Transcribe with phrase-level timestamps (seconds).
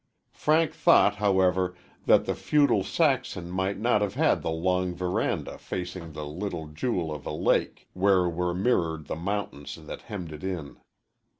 [0.33, 1.75] Frank thought, however,
[2.07, 7.13] that the feudal Saxon might not have had the long veranda facing the little jewel
[7.13, 10.77] of a lake, where were mirrored the mountains that hemmed it in.